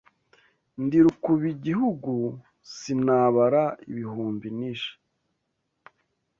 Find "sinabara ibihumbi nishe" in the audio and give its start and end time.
2.77-4.93